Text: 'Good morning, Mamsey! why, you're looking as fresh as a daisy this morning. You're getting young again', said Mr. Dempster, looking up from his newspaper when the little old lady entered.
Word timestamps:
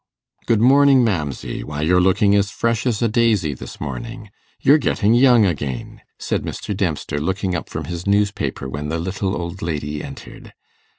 'Good 0.47 0.61
morning, 0.61 1.03
Mamsey! 1.03 1.63
why, 1.63 1.81
you're 1.83 2.01
looking 2.01 2.33
as 2.33 2.49
fresh 2.49 2.87
as 2.87 3.03
a 3.03 3.07
daisy 3.07 3.53
this 3.53 3.79
morning. 3.79 4.31
You're 4.59 4.79
getting 4.79 5.13
young 5.13 5.45
again', 5.45 6.01
said 6.17 6.41
Mr. 6.41 6.75
Dempster, 6.75 7.19
looking 7.19 7.53
up 7.53 7.69
from 7.69 7.83
his 7.83 8.07
newspaper 8.07 8.67
when 8.67 8.89
the 8.89 8.97
little 8.97 9.39
old 9.39 9.61
lady 9.61 10.03
entered. 10.03 10.53